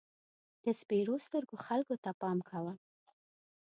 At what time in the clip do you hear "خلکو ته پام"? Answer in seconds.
1.65-2.37